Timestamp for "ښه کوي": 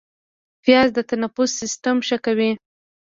2.07-2.51